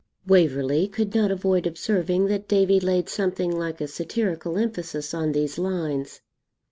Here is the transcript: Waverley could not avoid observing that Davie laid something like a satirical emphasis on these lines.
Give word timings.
Waverley 0.25 0.87
could 0.87 1.13
not 1.13 1.29
avoid 1.29 1.67
observing 1.67 2.25
that 2.25 2.47
Davie 2.47 2.79
laid 2.79 3.07
something 3.07 3.55
like 3.55 3.79
a 3.79 3.87
satirical 3.87 4.57
emphasis 4.57 5.13
on 5.13 5.31
these 5.31 5.59
lines. 5.59 6.21